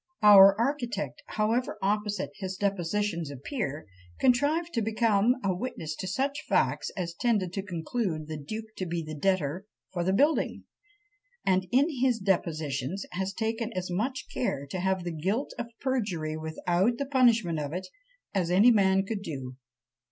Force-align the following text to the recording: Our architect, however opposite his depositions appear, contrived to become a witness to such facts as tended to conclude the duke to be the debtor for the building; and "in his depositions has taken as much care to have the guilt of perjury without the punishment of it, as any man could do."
Our 0.23 0.59
architect, 0.59 1.21
however 1.27 1.77
opposite 1.79 2.31
his 2.37 2.55
depositions 2.57 3.29
appear, 3.29 3.85
contrived 4.19 4.73
to 4.73 4.81
become 4.81 5.35
a 5.43 5.53
witness 5.53 5.95
to 5.97 6.07
such 6.07 6.41
facts 6.49 6.89
as 6.97 7.13
tended 7.13 7.53
to 7.53 7.61
conclude 7.61 8.25
the 8.27 8.35
duke 8.39 8.65
to 8.77 8.87
be 8.87 9.03
the 9.03 9.13
debtor 9.13 9.67
for 9.93 10.03
the 10.03 10.11
building; 10.11 10.63
and 11.45 11.67
"in 11.71 11.87
his 12.01 12.17
depositions 12.17 13.05
has 13.11 13.31
taken 13.31 13.71
as 13.73 13.91
much 13.91 14.25
care 14.33 14.65
to 14.71 14.79
have 14.79 15.03
the 15.03 15.11
guilt 15.11 15.53
of 15.59 15.67
perjury 15.79 16.35
without 16.35 16.97
the 16.97 17.05
punishment 17.05 17.59
of 17.59 17.71
it, 17.71 17.85
as 18.33 18.49
any 18.49 18.71
man 18.71 19.05
could 19.05 19.21
do." 19.21 19.55